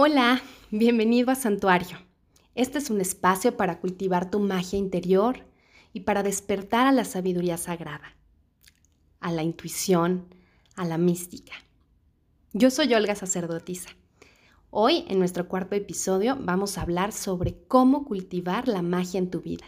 Hola, 0.00 0.40
bienvenido 0.70 1.32
a 1.32 1.34
Santuario. 1.34 1.98
Este 2.54 2.78
es 2.78 2.88
un 2.88 3.00
espacio 3.00 3.56
para 3.56 3.80
cultivar 3.80 4.30
tu 4.30 4.38
magia 4.38 4.78
interior 4.78 5.44
y 5.92 6.02
para 6.02 6.22
despertar 6.22 6.86
a 6.86 6.92
la 6.92 7.04
sabiduría 7.04 7.56
sagrada, 7.56 8.16
a 9.18 9.32
la 9.32 9.42
intuición, 9.42 10.32
a 10.76 10.84
la 10.84 10.98
mística. 10.98 11.52
Yo 12.52 12.70
soy 12.70 12.94
Olga 12.94 13.16
Sacerdotisa. 13.16 13.90
Hoy, 14.70 15.04
en 15.08 15.18
nuestro 15.18 15.48
cuarto 15.48 15.74
episodio, 15.74 16.38
vamos 16.40 16.78
a 16.78 16.82
hablar 16.82 17.10
sobre 17.10 17.58
cómo 17.66 18.04
cultivar 18.04 18.68
la 18.68 18.82
magia 18.82 19.18
en 19.18 19.32
tu 19.32 19.40
vida. 19.40 19.64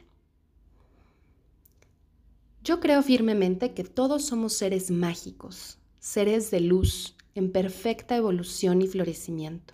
Yo 2.63 2.79
creo 2.79 3.03
firmemente 3.03 3.75
que 3.75 3.83
todos 3.83 4.27
somos 4.27 4.53
seres 4.53 4.93
mágicos, 4.93 5.81
seres 5.99 6.53
de 6.53 6.61
luz, 6.61 7.17
en 7.35 7.51
perfecta 7.51 8.15
evolución 8.15 8.81
y 8.81 8.87
florecimiento. 8.87 9.73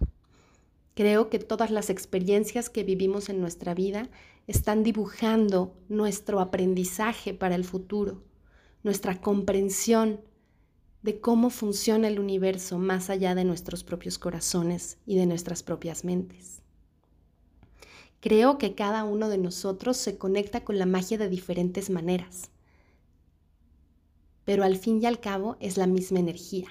Creo 0.97 1.29
que 1.29 1.39
todas 1.39 1.71
las 1.71 1.91
experiencias 1.91 2.71
que 2.71 2.83
vivimos 2.83 3.29
en 3.29 3.39
nuestra 3.39 3.75
vida 3.75 4.09
están 4.47 4.83
dibujando 4.83 5.77
nuestro 5.91 6.41
aprendizaje 6.41 7.35
para 7.35 7.55
el 7.55 7.67
futuro, 7.67 8.23
nuestra 8.83 9.21
comprensión 9.21 10.23
de 11.03 11.21
cómo 11.21 11.51
funciona 11.51 12.09
el 12.09 12.19
universo 12.19 12.79
más 12.79 13.11
allá 13.11 13.35
de 13.35 13.45
nuestros 13.45 13.85
propios 13.85 14.19
corazones 14.19 14.97
y 15.05 15.17
de 15.17 15.27
nuestras 15.27 15.63
propias 15.63 16.03
mentes. 16.03 16.63
Creo 18.21 18.57
que 18.57 18.75
cada 18.75 19.05
uno 19.05 19.29
de 19.29 19.37
nosotros 19.37 19.99
se 19.99 20.17
conecta 20.17 20.65
con 20.65 20.79
la 20.79 20.87
magia 20.87 21.19
de 21.19 21.29
diferentes 21.29 21.91
maneras, 21.91 22.49
pero 24.47 24.65
al 24.65 24.79
fin 24.79 25.03
y 25.03 25.05
al 25.05 25.21
cabo 25.21 25.59
es 25.61 25.77
la 25.77 25.87
misma 25.87 26.21
energía 26.21 26.69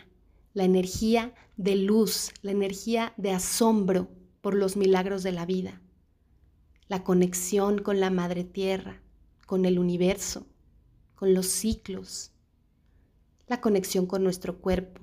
la 0.55 0.63
energía 0.63 1.35
de 1.57 1.75
luz, 1.75 2.31
la 2.41 2.51
energía 2.51 3.13
de 3.17 3.31
asombro 3.31 4.07
por 4.39 4.55
los 4.55 4.77
milagros 4.77 5.21
de 5.21 5.34
la 5.34 5.45
vida, 5.45 5.81
la 6.87 7.03
conexión 7.03 7.79
con 7.79 7.99
la 7.99 8.09
Madre 8.09 8.45
Tierra, 8.45 9.01
con 9.45 9.65
el 9.65 9.77
universo, 9.77 10.47
con 11.15 11.34
los 11.34 11.47
ciclos, 11.47 12.31
la 13.47 13.59
conexión 13.59 14.05
con 14.05 14.23
nuestro 14.23 14.59
cuerpo, 14.59 15.01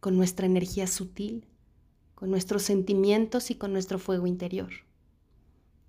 con 0.00 0.16
nuestra 0.16 0.46
energía 0.46 0.86
sutil, 0.86 1.46
con 2.14 2.30
nuestros 2.30 2.62
sentimientos 2.62 3.50
y 3.50 3.56
con 3.56 3.74
nuestro 3.74 3.98
fuego 3.98 4.26
interior. 4.26 4.70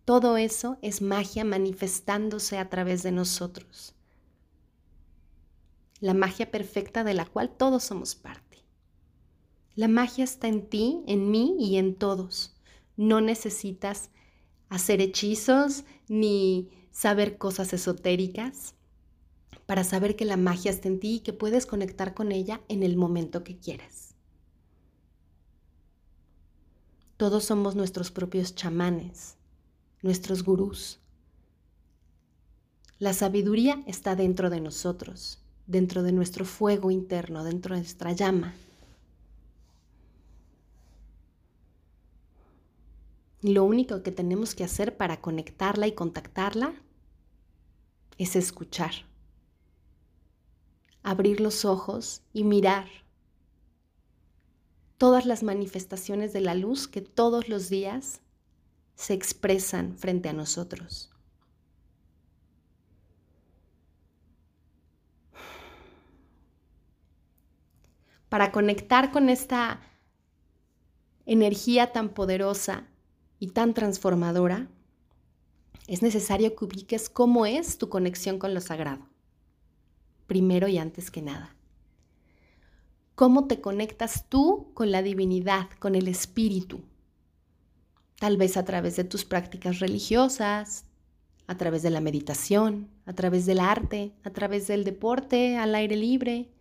Todo 0.03 0.35
eso 0.35 0.77
es 0.81 1.01
magia 1.01 1.45
manifestándose 1.45 2.57
a 2.57 2.69
través 2.69 3.03
de 3.03 3.13
nosotros. 3.13 3.95
La 6.01 6.13
magia 6.13 6.51
perfecta 6.51 7.05
de 7.05 7.13
la 7.13 7.25
cual 7.25 7.55
todos 7.55 7.85
somos 7.85 8.15
parte. 8.15 8.50
La 9.75 9.87
magia 9.87 10.23
está 10.23 10.47
en 10.47 10.67
ti, 10.67 11.01
en 11.07 11.31
mí 11.31 11.55
y 11.59 11.77
en 11.77 11.95
todos. 11.95 12.53
No 12.97 13.21
necesitas 13.21 14.09
hacer 14.69 15.01
hechizos 15.01 15.85
ni 16.07 16.69
saber 16.91 17.37
cosas 17.37 17.73
esotéricas 17.73 18.75
para 19.65 19.83
saber 19.85 20.17
que 20.17 20.25
la 20.25 20.35
magia 20.35 20.71
está 20.71 20.89
en 20.89 20.99
ti 20.99 21.15
y 21.15 21.19
que 21.21 21.31
puedes 21.31 21.65
conectar 21.65 22.13
con 22.13 22.31
ella 22.31 22.61
en 22.67 22.83
el 22.83 22.97
momento 22.97 23.43
que 23.43 23.57
quieras. 23.57 24.15
Todos 27.15 27.45
somos 27.45 27.75
nuestros 27.75 28.11
propios 28.11 28.55
chamanes, 28.55 29.37
nuestros 30.01 30.43
gurús. 30.43 30.99
La 32.99 33.13
sabiduría 33.13 33.81
está 33.87 34.15
dentro 34.15 34.49
de 34.49 34.59
nosotros, 34.59 35.39
dentro 35.67 36.03
de 36.03 36.11
nuestro 36.11 36.43
fuego 36.45 36.91
interno, 36.91 37.43
dentro 37.43 37.75
de 37.75 37.81
nuestra 37.81 38.11
llama. 38.11 38.53
Lo 43.41 43.63
único 43.63 44.03
que 44.03 44.11
tenemos 44.11 44.53
que 44.53 44.63
hacer 44.63 44.97
para 44.97 45.19
conectarla 45.19 45.87
y 45.87 45.93
contactarla 45.93 46.75
es 48.19 48.35
escuchar, 48.35 48.91
abrir 51.01 51.41
los 51.41 51.65
ojos 51.65 52.21
y 52.33 52.43
mirar 52.43 52.87
todas 54.99 55.25
las 55.25 55.41
manifestaciones 55.41 56.33
de 56.33 56.41
la 56.41 56.53
luz 56.53 56.87
que 56.87 57.01
todos 57.01 57.49
los 57.49 57.69
días 57.69 58.21
se 58.93 59.15
expresan 59.15 59.97
frente 59.97 60.29
a 60.29 60.33
nosotros. 60.33 61.09
Para 68.29 68.51
conectar 68.51 69.11
con 69.11 69.29
esta 69.29 69.81
energía 71.25 71.91
tan 71.91 72.09
poderosa 72.09 72.85
y 73.41 73.47
tan 73.47 73.73
transformadora, 73.73 74.67
es 75.87 76.03
necesario 76.03 76.55
que 76.55 76.63
ubiques 76.63 77.09
cómo 77.09 77.47
es 77.47 77.79
tu 77.79 77.89
conexión 77.89 78.37
con 78.37 78.53
lo 78.53 78.61
sagrado, 78.61 79.07
primero 80.27 80.67
y 80.67 80.77
antes 80.77 81.09
que 81.09 81.23
nada. 81.23 81.55
¿Cómo 83.15 83.47
te 83.47 83.59
conectas 83.59 84.29
tú 84.29 84.71
con 84.75 84.91
la 84.91 85.01
divinidad, 85.01 85.69
con 85.79 85.95
el 85.95 86.07
espíritu? 86.07 86.81
Tal 88.19 88.37
vez 88.37 88.57
a 88.57 88.63
través 88.63 88.95
de 88.95 89.05
tus 89.05 89.25
prácticas 89.25 89.79
religiosas, 89.79 90.85
a 91.47 91.57
través 91.57 91.81
de 91.81 91.89
la 91.89 91.99
meditación, 91.99 92.91
a 93.07 93.13
través 93.13 93.47
del 93.47 93.59
arte, 93.59 94.13
a 94.23 94.29
través 94.29 94.67
del 94.67 94.83
deporte 94.83 95.57
al 95.57 95.73
aire 95.73 95.95
libre, 95.95 96.51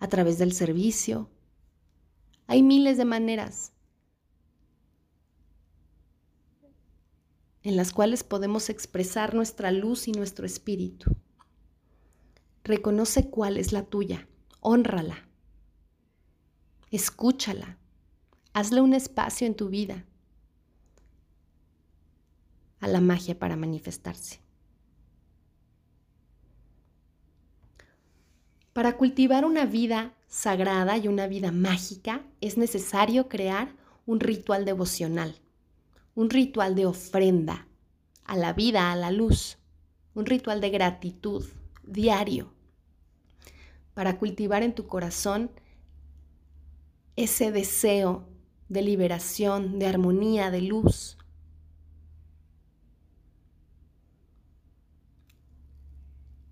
a 0.00 0.08
través 0.08 0.36
del 0.36 0.52
servicio. 0.52 1.30
Hay 2.46 2.62
miles 2.62 2.98
de 2.98 3.06
maneras 3.06 3.72
en 7.68 7.76
las 7.76 7.92
cuales 7.92 8.24
podemos 8.24 8.70
expresar 8.70 9.34
nuestra 9.34 9.70
luz 9.72 10.08
y 10.08 10.12
nuestro 10.12 10.46
espíritu. 10.46 11.14
Reconoce 12.64 13.28
cuál 13.28 13.58
es 13.58 13.72
la 13.72 13.82
tuya, 13.82 14.26
honrala, 14.60 15.28
escúchala, 16.90 17.76
hazle 18.54 18.80
un 18.80 18.94
espacio 18.94 19.46
en 19.46 19.54
tu 19.54 19.68
vida 19.68 20.06
a 22.80 22.88
la 22.88 23.02
magia 23.02 23.38
para 23.38 23.54
manifestarse. 23.54 24.40
Para 28.72 28.96
cultivar 28.96 29.44
una 29.44 29.66
vida 29.66 30.14
sagrada 30.26 30.96
y 30.96 31.06
una 31.06 31.26
vida 31.26 31.52
mágica 31.52 32.24
es 32.40 32.56
necesario 32.56 33.28
crear 33.28 33.76
un 34.06 34.20
ritual 34.20 34.64
devocional 34.64 35.38
un 36.18 36.30
ritual 36.30 36.74
de 36.74 36.84
ofrenda 36.84 37.68
a 38.24 38.36
la 38.36 38.52
vida, 38.52 38.90
a 38.90 38.96
la 38.96 39.12
luz, 39.12 39.56
un 40.14 40.26
ritual 40.26 40.60
de 40.60 40.70
gratitud 40.70 41.46
diario 41.84 42.52
para 43.94 44.18
cultivar 44.18 44.64
en 44.64 44.74
tu 44.74 44.88
corazón 44.88 45.48
ese 47.14 47.52
deseo 47.52 48.28
de 48.68 48.82
liberación, 48.82 49.78
de 49.78 49.86
armonía, 49.86 50.50
de 50.50 50.62
luz. 50.62 51.18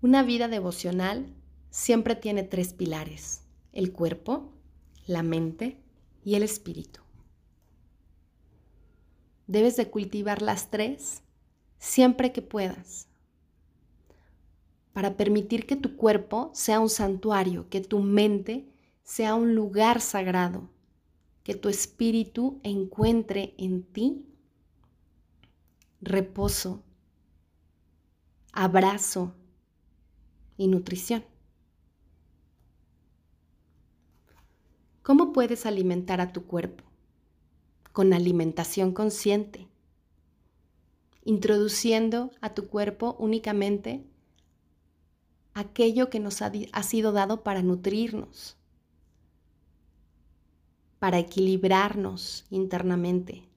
Una 0.01 0.23
vida 0.23 0.47
devocional 0.47 1.35
siempre 1.71 2.15
tiene 2.15 2.43
tres 2.43 2.71
pilares, 2.71 3.41
el 3.73 3.91
cuerpo, 3.91 4.49
la 5.07 5.23
mente 5.23 5.77
y 6.23 6.35
el 6.35 6.43
espíritu. 6.43 7.06
Debes 9.47 9.77
de 9.77 9.89
cultivar 9.89 10.41
las 10.41 10.69
tres 10.69 11.23
siempre 11.79 12.31
que 12.31 12.41
puedas 12.41 13.07
para 14.93 15.15
permitir 15.15 15.67
que 15.67 15.75
tu 15.75 15.95
cuerpo 15.95 16.49
sea 16.53 16.79
un 16.79 16.89
santuario, 16.89 17.69
que 17.69 17.81
tu 17.81 17.99
mente 17.99 18.67
sea 19.03 19.35
un 19.35 19.53
lugar 19.53 20.01
sagrado, 20.01 20.69
que 21.43 21.53
tu 21.53 21.69
espíritu 21.69 22.59
encuentre 22.63 23.53
en 23.57 23.83
ti 23.83 24.25
reposo, 26.01 26.83
abrazo 28.51 29.35
y 30.57 30.67
nutrición. 30.67 31.23
¿Cómo 35.03 35.31
puedes 35.31 35.65
alimentar 35.65 36.21
a 36.21 36.33
tu 36.33 36.45
cuerpo? 36.45 36.86
Con 37.97 38.13
alimentación 38.13 38.91
consciente, 38.91 39.67
introduciendo 41.23 42.29
a 42.41 42.53
tu 42.53 42.67
cuerpo 42.67 43.15
únicamente 43.17 44.05
aquello 45.55 46.11
que 46.11 46.19
nos 46.19 46.43
ha, 46.43 46.51
sido 46.83 47.11
dado 47.11 47.41
para 47.41 47.63
nutrirnos, 47.63 48.55
para 50.99 51.17
equilibrarnos 51.17 52.45
internamente, 52.51 53.49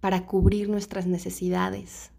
para 0.00 0.26
cubrir 0.26 0.68
nuestras 0.68 1.06
necesidades. 1.06 2.10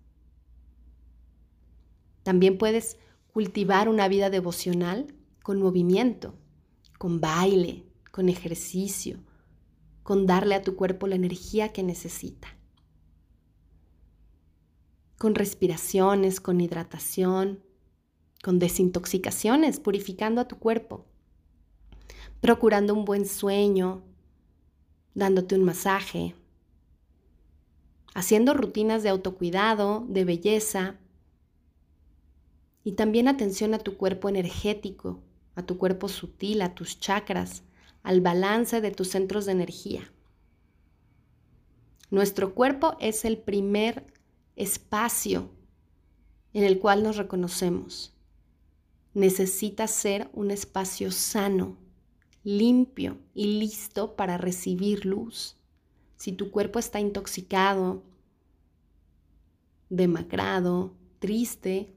También 2.23 2.57
puedes 2.57 2.99
cultivar 3.33 3.89
una 3.89 4.07
vida 4.07 4.29
devocional 4.29 5.13
con 5.43 5.59
movimiento, 5.61 6.35
con 6.97 7.19
baile, 7.19 7.83
con 8.11 8.29
ejercicio, 8.29 9.26
con 10.07 10.25
darle 10.25 10.55
a 10.55 10.61
tu 10.61 10.77
cuerpo 10.77 11.05
la 11.05 11.15
energía 11.15 11.73
que 11.73 11.83
necesita. 11.83 12.47
Con 15.17 15.35
respiraciones, 15.35 16.39
con 16.39 16.61
hidratación, 16.61 17.61
con 18.41 18.57
desintoxicaciones, 18.57 19.81
purificando 19.81 20.39
a 20.39 20.47
tu 20.47 20.59
cuerpo, 20.59 21.03
procurando 22.39 22.93
un 22.93 23.03
buen 23.03 23.25
sueño, 23.25 24.01
dándote 25.13 25.55
un 25.55 25.65
masaje, 25.65 26.35
haciendo 28.15 28.53
rutinas 28.53 29.03
de 29.03 29.09
autocuidado, 29.09 30.05
de 30.07 30.23
belleza 30.23 30.95
y 32.85 32.93
también 32.93 33.27
atención 33.27 33.73
a 33.73 33.79
tu 33.79 33.97
cuerpo 33.97 34.29
energético, 34.29 35.19
a 35.55 35.63
tu 35.63 35.77
cuerpo 35.77 36.07
sutil, 36.07 36.61
a 36.61 36.75
tus 36.75 36.97
chakras, 36.97 37.63
al 38.07 38.21
balance 38.21 38.79
de 38.79 38.91
tus 38.91 39.09
centros 39.09 39.45
de 39.45 39.51
energía. 39.51 40.09
Nuestro 42.09 42.55
cuerpo 42.55 42.95
es 43.01 43.25
el 43.25 43.37
primer 43.37 44.05
espacio 44.55 45.49
en 46.53 46.63
el 46.63 46.79
cual 46.79 47.03
nos 47.03 47.17
reconocemos. 47.17 48.15
Necesita 49.13 49.87
ser 49.87 50.29
un 50.31 50.51
espacio 50.51 51.11
sano, 51.11 51.75
limpio 52.45 53.17
y 53.33 53.59
listo 53.59 54.15
para 54.15 54.37
recibir 54.37 55.05
luz. 55.05 55.57
Si 56.15 56.31
tu 56.31 56.49
cuerpo 56.49 56.79
está 56.79 57.01
intoxicado, 57.01 58.03
demacrado, 59.89 60.95
triste, 61.19 61.93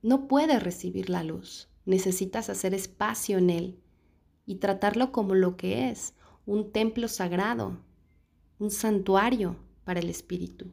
no 0.00 0.28
puede 0.28 0.58
recibir 0.58 1.10
la 1.10 1.24
luz. 1.24 1.68
Necesitas 1.84 2.48
hacer 2.48 2.72
espacio 2.72 3.36
en 3.36 3.50
él 3.50 3.82
y 4.46 4.56
tratarlo 4.56 5.12
como 5.12 5.34
lo 5.34 5.56
que 5.56 5.90
es, 5.90 6.14
un 6.46 6.72
templo 6.72 7.08
sagrado, 7.08 7.78
un 8.58 8.70
santuario 8.70 9.56
para 9.84 10.00
el 10.00 10.10
espíritu. 10.10 10.72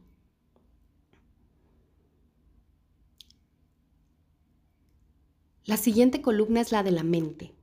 La 5.64 5.76
siguiente 5.76 6.20
columna 6.20 6.60
es 6.60 6.72
la 6.72 6.82
de 6.82 6.90
la 6.90 7.04
mente. 7.04 7.54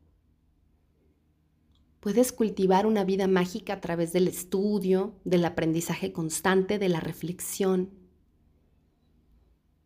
Puedes 1.99 2.31
cultivar 2.31 2.85
una 2.85 3.03
vida 3.03 3.27
mágica 3.27 3.73
a 3.73 3.81
través 3.81 4.13
del 4.13 4.29
estudio, 4.29 5.19
del 5.25 5.43
aprendizaje 5.43 6.13
constante, 6.13 6.79
de 6.79 6.87
la 6.87 7.01
reflexión, 7.01 7.89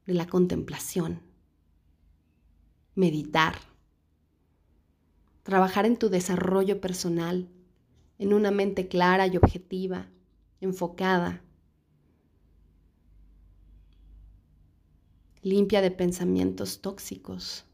de 0.06 0.13
la 0.13 0.27
contemplación, 0.27 1.21
meditar, 2.94 3.70
trabajar 5.43 5.85
en 5.85 5.97
tu 5.97 6.09
desarrollo 6.09 6.79
personal, 6.81 7.49
en 8.19 8.33
una 8.33 8.51
mente 8.51 8.88
clara 8.88 9.27
y 9.27 9.38
objetiva, 9.38 10.09
enfocada, 10.59 11.41
limpia 15.41 15.81
de 15.81 15.91
pensamientos 15.91 16.81
tóxicos. 16.81 17.65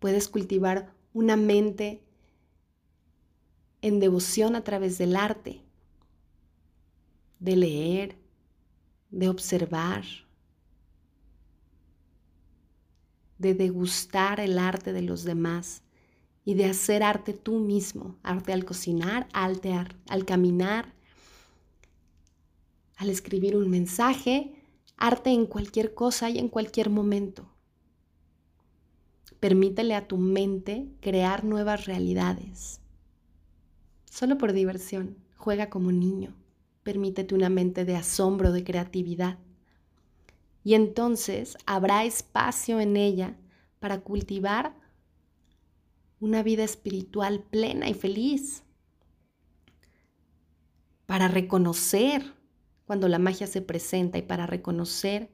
Puedes 0.00 0.28
cultivar 0.28 0.92
una 1.12 1.36
mente 1.36 2.02
en 3.80 4.00
devoción 4.00 4.56
a 4.56 4.64
través 4.64 4.98
del 4.98 5.14
arte, 5.14 5.62
de 7.38 7.56
leer, 7.56 8.18
de 9.10 9.28
observar, 9.28 10.04
de 13.44 13.54
degustar 13.54 14.40
el 14.40 14.58
arte 14.58 14.92
de 14.92 15.02
los 15.02 15.22
demás 15.22 15.82
y 16.44 16.54
de 16.54 16.64
hacer 16.64 17.02
arte 17.02 17.32
tú 17.32 17.60
mismo, 17.60 18.16
arte 18.22 18.52
al 18.52 18.64
cocinar, 18.64 19.28
arte 19.32 19.72
al 20.08 20.24
caminar, 20.24 20.92
al 22.96 23.10
escribir 23.10 23.56
un 23.56 23.70
mensaje, 23.70 24.54
arte 24.96 25.30
en 25.30 25.46
cualquier 25.46 25.94
cosa 25.94 26.30
y 26.30 26.38
en 26.38 26.48
cualquier 26.48 26.90
momento. 26.90 27.48
Permítele 29.40 29.94
a 29.94 30.08
tu 30.08 30.16
mente 30.16 30.88
crear 31.00 31.44
nuevas 31.44 31.84
realidades 31.84 32.80
solo 34.14 34.38
por 34.38 34.52
diversión. 34.52 35.16
Juega 35.36 35.70
como 35.70 35.90
niño. 35.90 36.34
Permítete 36.84 37.34
una 37.34 37.48
mente 37.48 37.84
de 37.84 37.96
asombro, 37.96 38.52
de 38.52 38.62
creatividad. 38.62 39.38
Y 40.64 40.74
entonces 40.74 41.58
habrá 41.66 42.04
espacio 42.04 42.80
en 42.80 42.96
ella 42.96 43.36
para 43.78 44.00
cultivar 44.00 44.74
una 46.20 46.42
vida 46.42 46.64
espiritual 46.64 47.42
plena 47.42 47.88
y 47.88 47.94
feliz. 47.94 48.64
Para 51.04 51.28
reconocer 51.28 52.34
cuando 52.86 53.08
la 53.08 53.18
magia 53.18 53.46
se 53.46 53.60
presenta 53.60 54.16
y 54.16 54.22
para 54.22 54.46
reconocer 54.46 55.30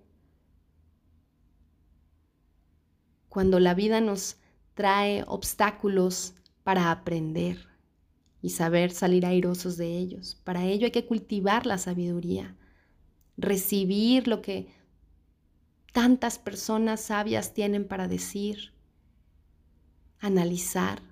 cuando 3.29 3.61
la 3.61 3.75
vida 3.75 4.01
nos 4.01 4.37
trae 4.75 5.25
obstáculos 5.29 6.35
para 6.65 6.91
aprender 6.91 7.69
y 8.43 8.51
saber 8.51 8.91
salir 8.91 9.25
airosos 9.25 9.77
de 9.77 9.97
ellos. 9.97 10.41
Para 10.43 10.65
ello 10.65 10.87
hay 10.87 10.91
que 10.91 11.07
cultivar 11.07 11.67
la 11.67 11.79
sabiduría, 11.79 12.57
recibir 13.37 14.27
lo 14.27 14.43
que 14.43 14.80
tantas 15.93 16.39
personas 16.39 17.01
sabias 17.01 17.55
tienen 17.55 17.87
para 17.87 18.09
decir, 18.09 18.73
analizar, 20.19 21.03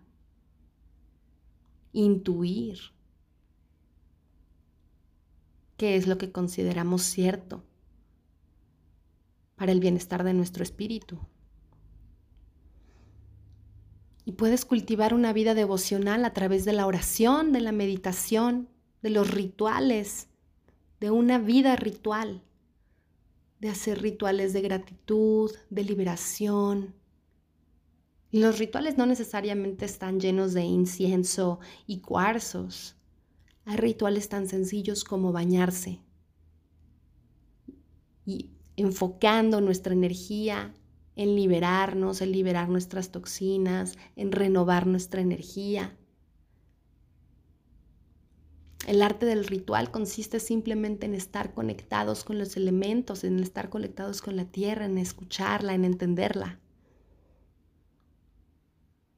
intuir 1.93 2.79
qué 5.77 5.97
es 5.97 6.07
lo 6.07 6.19
que 6.19 6.31
consideramos 6.31 7.03
cierto 7.03 7.65
para 9.57 9.73
el 9.73 9.81
bienestar 9.81 10.25
de 10.25 10.35
nuestro 10.35 10.63
espíritu. 10.63 11.19
Y 14.25 14.33
puedes 14.33 14.65
cultivar 14.65 15.15
una 15.15 15.33
vida 15.33 15.55
devocional 15.55 16.25
a 16.25 16.35
través 16.35 16.65
de 16.65 16.75
la 16.75 16.87
oración, 16.87 17.53
de 17.53 17.61
la 17.61 17.73
meditación, 17.73 18.69
de 19.03 19.11
los 19.11 19.31
rituales, 19.31 20.29
de 21.01 21.11
una 21.11 21.39
vida 21.39 21.77
ritual, 21.77 22.43
de 23.61 23.69
hacer 23.69 24.01
rituales 24.03 24.53
de 24.53 24.61
gratitud, 24.63 25.51
de 25.71 25.85
liberación. 25.85 26.95
Los 28.31 28.59
rituales 28.59 28.99
no 28.99 29.07
necesariamente 29.07 29.85
están 29.85 30.21
llenos 30.21 30.53
de 30.53 30.63
incienso 30.63 31.61
y 31.87 32.01
cuarzos. 32.01 32.97
Hay 33.65 33.77
rituales 33.77 34.29
tan 34.29 34.49
sencillos 34.49 35.05
como 35.05 35.33
bañarse 35.33 36.01
y 38.25 38.51
enfocando 38.77 39.61
nuestra 39.61 39.93
energía 39.93 40.75
en 41.17 41.35
liberarnos, 41.35 42.21
en 42.21 42.31
liberar 42.31 42.69
nuestras 42.69 43.11
toxinas, 43.11 43.97
en 44.15 44.31
renovar 44.31 44.87
nuestra 44.87 45.21
energía. 45.21 45.97
El 48.87 49.03
arte 49.03 49.27
del 49.27 49.47
ritual 49.47 49.91
consiste 49.91 50.41
simplemente 50.41 51.07
en 51.07 51.15
estar 51.15 51.53
conectados 51.53 52.25
con 52.25 52.39
los 52.39 52.57
elementos, 52.57 53.25
en 53.25 53.39
estar 53.41 53.69
conectados 53.69 54.23
con 54.23 54.37
la 54.37 54.45
tierra, 54.47 54.87
en 54.87 54.99
escucharla, 54.99 55.75
en 55.75 55.85
entenderla. 55.85 56.59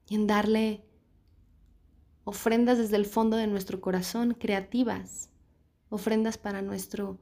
Y 0.08 0.16
en 0.16 0.26
darle 0.26 0.82
ofrendas 2.24 2.78
desde 2.78 2.96
el 2.96 3.06
fondo 3.06 3.36
de 3.36 3.46
nuestro 3.46 3.80
corazón, 3.80 4.34
creativas, 4.34 5.30
ofrendas 5.88 6.36
para 6.36 6.62
nuestro, 6.62 7.18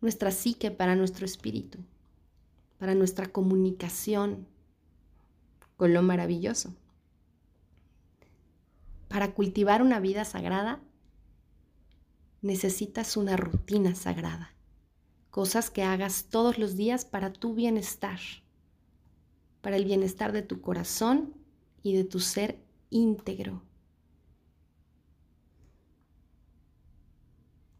nuestra 0.00 0.30
psique, 0.30 0.70
para 0.70 0.96
nuestro 0.96 1.24
espíritu 1.24 1.78
para 2.80 2.94
nuestra 2.94 3.26
comunicación 3.26 4.48
con 5.76 5.92
lo 5.92 6.02
maravilloso. 6.02 6.74
Para 9.08 9.34
cultivar 9.34 9.82
una 9.82 10.00
vida 10.00 10.24
sagrada, 10.24 10.80
necesitas 12.42 13.16
una 13.16 13.36
rutina 13.36 13.94
sagrada, 13.94 14.54
cosas 15.30 15.70
que 15.70 15.82
hagas 15.82 16.26
todos 16.30 16.58
los 16.58 16.76
días 16.76 17.04
para 17.04 17.32
tu 17.32 17.54
bienestar, 17.54 18.18
para 19.60 19.76
el 19.76 19.84
bienestar 19.84 20.32
de 20.32 20.42
tu 20.42 20.60
corazón 20.60 21.34
y 21.82 21.94
de 21.94 22.04
tu 22.04 22.20
ser 22.20 22.58
íntegro. 22.90 23.62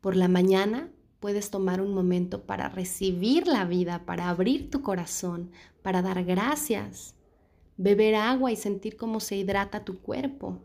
Por 0.01 0.17
la 0.17 0.29
mañana 0.29 0.91
puedes 1.21 1.51
tomar 1.51 1.81
un 1.81 1.93
momento 1.93 2.45
para 2.47 2.69
recibir 2.69 3.47
la 3.47 3.67
vida, 3.67 4.07
para 4.07 4.31
abrir 4.31 4.71
tu 4.71 4.81
corazón, 4.81 5.51
para 5.83 6.01
dar 6.01 6.25
gracias, 6.25 7.15
beber 7.77 8.15
agua 8.15 8.53
y 8.53 8.57
sentir 8.57 8.97
cómo 8.97 9.21
se 9.21 9.37
hidrata 9.37 9.85
tu 9.85 10.01
cuerpo. 10.01 10.59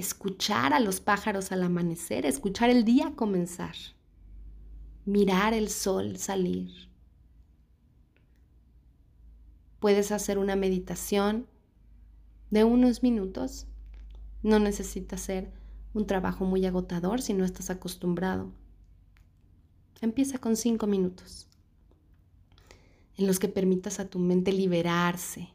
Escuchar 0.00 0.72
a 0.72 0.80
los 0.80 0.98
pájaros 0.98 1.52
al 1.52 1.62
amanecer, 1.62 2.24
escuchar 2.24 2.70
el 2.70 2.86
día 2.86 3.12
comenzar, 3.16 3.74
mirar 5.04 5.52
el 5.52 5.68
sol 5.68 6.16
salir. 6.16 6.70
Puedes 9.78 10.10
hacer 10.10 10.38
una 10.38 10.56
meditación 10.56 11.46
de 12.48 12.64
unos 12.64 13.02
minutos. 13.02 13.66
No 14.42 14.58
necesita 14.58 15.18
ser 15.18 15.52
un 15.92 16.06
trabajo 16.06 16.46
muy 16.46 16.64
agotador 16.64 17.20
si 17.20 17.34
no 17.34 17.44
estás 17.44 17.68
acostumbrado. 17.68 18.54
Empieza 20.00 20.38
con 20.38 20.56
cinco 20.56 20.86
minutos 20.86 21.46
en 23.18 23.26
los 23.26 23.38
que 23.38 23.48
permitas 23.48 24.00
a 24.00 24.08
tu 24.08 24.18
mente 24.18 24.50
liberarse, 24.50 25.50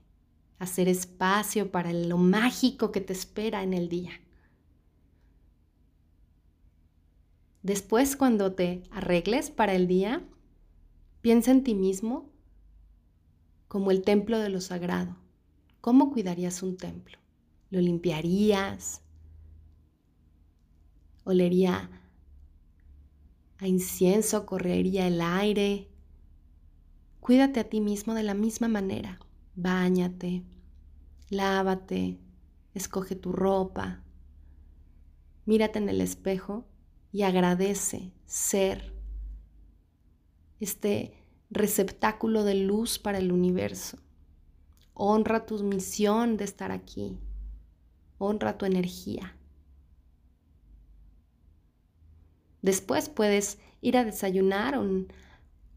hacer 0.59 0.87
espacio 0.87 1.71
para 1.71 1.91
lo 1.93 2.19
mágico 2.19 2.91
que 2.91 3.01
te 3.01 3.13
espera 3.13 3.63
en 3.63 3.73
el 3.73 3.89
día. 3.89 4.21
Después, 7.65 8.15
cuando 8.15 8.53
te 8.53 8.83
arregles 8.91 9.49
para 9.49 9.73
el 9.73 9.87
día, 9.87 10.23
piensa 11.21 11.49
en 11.49 11.63
ti 11.63 11.73
mismo 11.73 12.29
como 13.67 13.89
el 13.89 14.03
templo 14.03 14.37
de 14.37 14.49
lo 14.49 14.61
sagrado. 14.61 15.17
¿Cómo 15.81 16.11
cuidarías 16.11 16.61
un 16.61 16.77
templo? 16.77 17.17
¿Lo 17.71 17.81
limpiarías? 17.81 19.01
¿Olería 21.23 21.89
a 23.57 23.67
incienso? 23.67 24.45
¿Correría 24.45 25.07
el 25.07 25.19
aire? 25.19 25.89
Cuídate 27.19 27.61
a 27.61 27.67
ti 27.67 27.81
mismo 27.81 28.13
de 28.13 28.21
la 28.21 28.35
misma 28.35 28.67
manera. 28.67 29.17
Báñate, 29.55 30.43
lávate, 31.29 32.19
escoge 32.75 33.15
tu 33.15 33.31
ropa, 33.31 34.03
mírate 35.47 35.79
en 35.79 35.89
el 35.89 36.01
espejo 36.01 36.67
y 37.15 37.23
agradece 37.23 38.11
ser 38.25 38.93
este 40.59 41.13
receptáculo 41.49 42.43
de 42.43 42.55
luz 42.55 42.99
para 42.99 43.19
el 43.19 43.31
universo. 43.31 43.99
Honra 44.93 45.45
tu 45.45 45.63
misión 45.63 46.35
de 46.35 46.43
estar 46.43 46.73
aquí. 46.73 47.17
Honra 48.17 48.57
tu 48.57 48.65
energía. 48.65 49.37
Después 52.61 53.07
puedes 53.07 53.59
ir 53.79 53.95
a 53.95 54.03
desayunar 54.03 54.77
un 54.77 55.07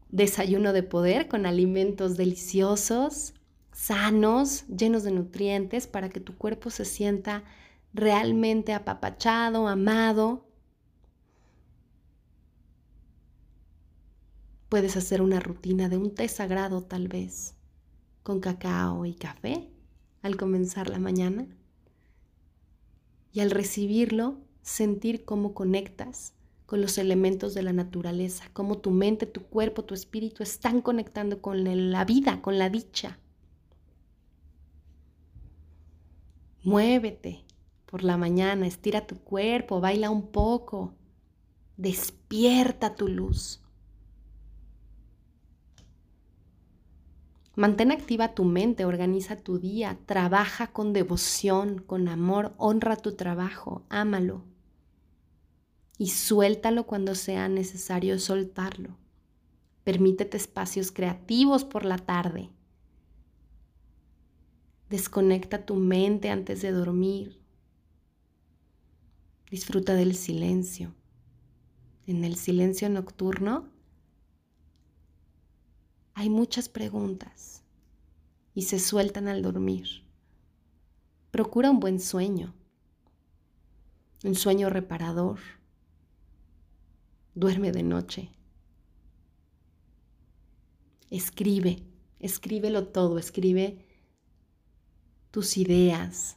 desayuno 0.09 0.73
de 0.73 0.83
poder 0.83 1.29
con 1.29 1.45
alimentos 1.45 2.17
deliciosos, 2.17 3.33
sanos, 3.71 4.67
llenos 4.67 5.03
de 5.03 5.11
nutrientes 5.11 5.87
para 5.87 6.09
que 6.09 6.19
tu 6.19 6.37
cuerpo 6.37 6.69
se 6.69 6.83
sienta 6.83 7.45
realmente 7.93 8.73
apapachado, 8.73 9.69
amado 9.69 10.48
Puedes 14.69 14.95
hacer 14.97 15.21
una 15.23 15.39
rutina 15.39 15.89
de 15.89 15.97
un 15.97 16.13
té 16.13 16.27
sagrado 16.27 16.83
tal 16.83 17.07
vez, 17.07 17.55
con 18.21 18.39
cacao 18.39 19.05
y 19.05 19.15
café 19.15 19.67
al 20.21 20.37
comenzar 20.37 20.89
la 20.89 20.99
mañana. 20.99 21.47
Y 23.33 23.39
al 23.39 23.49
recibirlo, 23.49 24.37
sentir 24.61 25.25
cómo 25.25 25.55
conectas 25.55 26.33
con 26.67 26.81
los 26.81 26.99
elementos 26.99 27.55
de 27.55 27.63
la 27.63 27.73
naturaleza, 27.73 28.45
cómo 28.53 28.77
tu 28.77 28.91
mente, 28.91 29.25
tu 29.25 29.41
cuerpo, 29.41 29.83
tu 29.85 29.95
espíritu 29.95 30.43
están 30.43 30.81
conectando 30.81 31.41
con 31.41 31.63
la 31.91 32.05
vida, 32.05 32.43
con 32.43 32.59
la 32.59 32.69
dicha. 32.69 33.17
Muévete 36.61 37.43
por 37.87 38.03
la 38.03 38.17
mañana, 38.17 38.67
estira 38.67 39.07
tu 39.07 39.17
cuerpo, 39.17 39.81
baila 39.81 40.11
un 40.11 40.27
poco, 40.27 40.93
despierta 41.77 42.93
tu 42.93 43.07
luz. 43.07 43.63
Mantén 47.59 47.91
activa 47.91 48.35
tu 48.35 48.45
mente, 48.45 48.85
organiza 48.85 49.35
tu 49.35 49.59
día, 49.59 49.99
trabaja 50.05 50.67
con 50.67 50.93
devoción, 50.93 51.79
con 51.79 52.07
amor, 52.07 52.53
honra 52.55 52.95
tu 52.95 53.17
trabajo, 53.17 53.85
ámalo 53.89 54.45
y 55.97 56.07
suéltalo 56.11 56.85
cuando 56.85 57.15
sea 57.15 57.49
necesario 57.49 58.17
soltarlo. 58.17 58.95
Permítete 59.83 60.37
espacios 60.37 60.93
creativos 60.93 61.65
por 61.65 61.83
la 61.83 61.97
tarde. 61.97 62.49
Desconecta 64.89 65.65
tu 65.65 65.75
mente 65.75 66.29
antes 66.29 66.61
de 66.61 66.71
dormir. 66.71 67.41
Disfruta 69.51 69.95
del 69.95 70.15
silencio. 70.15 70.95
En 72.07 72.23
el 72.23 72.37
silencio 72.37 72.87
nocturno 72.89 73.67
hay 76.19 76.29
muchas 76.29 76.67
preguntas 76.67 77.63
y 78.53 78.63
se 78.63 78.77
sueltan 78.77 79.29
al 79.29 79.41
dormir. 79.41 80.03
Procura 81.31 81.71
un 81.71 81.79
buen 81.79 82.01
sueño, 82.01 82.53
un 84.25 84.35
sueño 84.35 84.69
reparador. 84.69 85.39
Duerme 87.35 87.71
de 87.71 87.83
noche. 87.83 88.31
Escribe, 91.09 91.83
escríbelo 92.19 92.89
todo, 92.89 93.17
escribe 93.17 93.85
tus 95.31 95.55
ideas, 95.55 96.35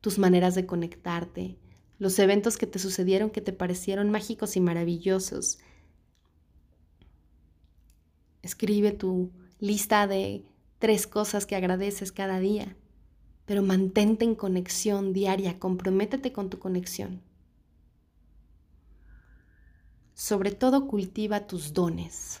tus 0.00 0.18
maneras 0.18 0.54
de 0.54 0.64
conectarte, 0.64 1.58
los 1.98 2.18
eventos 2.18 2.56
que 2.56 2.66
te 2.66 2.78
sucedieron 2.78 3.28
que 3.28 3.42
te 3.42 3.52
parecieron 3.52 4.08
mágicos 4.08 4.56
y 4.56 4.60
maravillosos, 4.60 5.58
Escribe 8.50 8.90
tu 8.90 9.30
lista 9.60 10.08
de 10.08 10.44
tres 10.80 11.06
cosas 11.06 11.46
que 11.46 11.54
agradeces 11.54 12.10
cada 12.10 12.40
día, 12.40 12.76
pero 13.46 13.62
mantente 13.62 14.24
en 14.24 14.34
conexión 14.34 15.12
diaria, 15.12 15.60
comprométete 15.60 16.32
con 16.32 16.50
tu 16.50 16.58
conexión. 16.58 17.22
Sobre 20.14 20.50
todo 20.50 20.88
cultiva 20.88 21.46
tus 21.46 21.74
dones. 21.74 22.40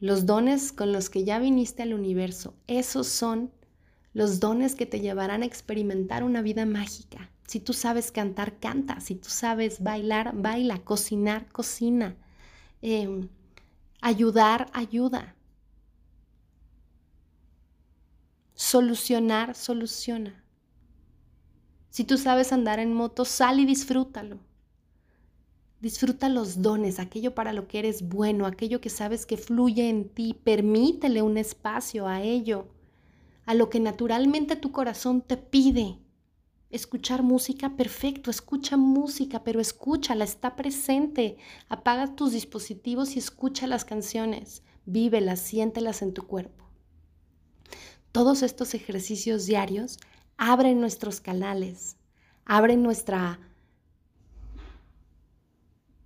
Los 0.00 0.26
dones 0.26 0.70
con 0.70 0.92
los 0.92 1.08
que 1.08 1.24
ya 1.24 1.38
viniste 1.38 1.82
al 1.82 1.94
universo, 1.94 2.52
esos 2.66 3.06
son 3.06 3.50
los 4.12 4.38
dones 4.38 4.74
que 4.74 4.84
te 4.84 5.00
llevarán 5.00 5.40
a 5.40 5.46
experimentar 5.46 6.24
una 6.24 6.42
vida 6.42 6.66
mágica. 6.66 7.30
Si 7.46 7.58
tú 7.58 7.72
sabes 7.72 8.12
cantar, 8.12 8.58
canta. 8.60 9.00
Si 9.00 9.14
tú 9.14 9.30
sabes 9.30 9.82
bailar, 9.82 10.36
baila. 10.36 10.84
Cocinar, 10.84 11.50
cocina. 11.50 12.16
Em, 12.82 13.30
Ayudar 14.00 14.70
ayuda. 14.72 15.34
Solucionar 18.54 19.54
soluciona. 19.54 20.44
Si 21.90 22.04
tú 22.04 22.16
sabes 22.16 22.52
andar 22.52 22.78
en 22.78 22.92
moto, 22.92 23.24
sal 23.24 23.60
y 23.60 23.66
disfrútalo. 23.66 24.38
Disfruta 25.80 26.28
los 26.28 26.60
dones, 26.60 26.98
aquello 26.98 27.34
para 27.34 27.52
lo 27.52 27.68
que 27.68 27.78
eres 27.78 28.08
bueno, 28.08 28.46
aquello 28.46 28.80
que 28.80 28.90
sabes 28.90 29.26
que 29.26 29.36
fluye 29.36 29.88
en 29.88 30.08
ti. 30.08 30.34
Permítele 30.42 31.22
un 31.22 31.38
espacio 31.38 32.08
a 32.08 32.20
ello, 32.22 32.66
a 33.46 33.54
lo 33.54 33.70
que 33.70 33.78
naturalmente 33.78 34.56
tu 34.56 34.72
corazón 34.72 35.22
te 35.22 35.36
pide. 35.36 35.98
Escuchar 36.70 37.22
música, 37.22 37.76
perfecto, 37.76 38.30
escucha 38.30 38.76
música, 38.76 39.42
pero 39.42 39.58
escúchala, 39.58 40.24
está 40.24 40.54
presente. 40.54 41.38
Apaga 41.68 42.14
tus 42.14 42.32
dispositivos 42.32 43.16
y 43.16 43.18
escucha 43.18 43.66
las 43.66 43.86
canciones, 43.86 44.62
vívelas, 44.84 45.40
siéntelas 45.40 46.02
en 46.02 46.12
tu 46.12 46.26
cuerpo. 46.26 46.66
Todos 48.12 48.42
estos 48.42 48.74
ejercicios 48.74 49.46
diarios 49.46 49.98
abren 50.36 50.80
nuestros 50.80 51.20
canales, 51.20 51.96
abren 52.44 52.82
nuestra, 52.82 53.40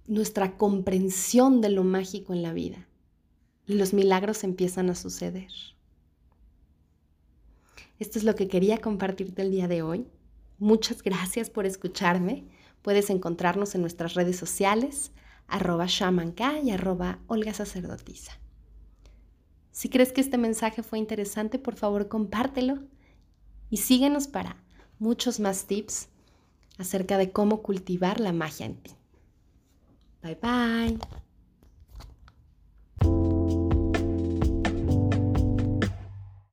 nuestra 0.07 0.57
comprensión 0.57 1.61
de 1.61 1.71
lo 1.71 1.83
mágico 1.83 2.35
en 2.35 2.43
la 2.43 2.53
vida 2.53 2.87
y 3.67 3.75
los 3.75 3.93
milagros 3.93 4.45
empiezan 4.45 4.91
a 4.91 4.95
suceder. 4.95 5.51
Esto 7.99 8.19
es 8.19 8.25
lo 8.25 8.35
que 8.35 8.49
quería 8.49 8.79
compartirte 8.79 9.43
el 9.43 9.51
día 9.51 9.69
de 9.69 9.83
hoy. 9.83 10.07
Muchas 10.63 11.03
gracias 11.03 11.51
por 11.51 11.67
escucharme. 11.67 12.45
Puedes 12.83 13.11
encontrarnos 13.11 13.75
en 13.75 13.81
nuestras 13.81 14.15
redes 14.15 14.37
sociales, 14.37 15.11
arroba 15.49 15.87
shamanka 15.89 16.61
y 16.61 16.71
arroba 16.71 17.19
olga 17.27 17.53
sacerdotisa. 17.53 18.39
Si 19.73 19.89
crees 19.89 20.13
que 20.13 20.21
este 20.21 20.39
mensaje 20.39 20.85
fue 20.85 21.01
interesante, 21.01 21.59
por 21.59 21.75
favor 21.75 22.07
compártelo 22.07 22.79
y 23.71 23.79
síguenos 23.79 24.29
para 24.29 24.63
muchos 25.01 25.41
más 25.41 25.67
tips 25.67 26.07
acerca 26.79 27.19
de 27.19 27.33
cómo 27.33 27.61
cultivar 27.61 28.21
la 28.21 28.33
magia 28.33 28.67
en 28.67 28.77
ti. 28.77 28.93
Bye 30.23 30.39
bye. 30.41 31.22